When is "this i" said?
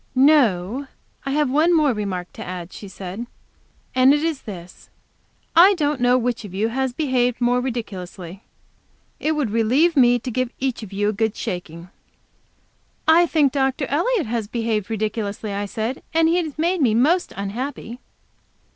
4.41-5.75